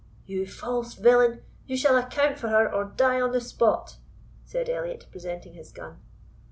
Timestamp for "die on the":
2.85-3.39